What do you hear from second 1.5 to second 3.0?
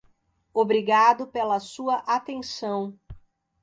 sua atenção.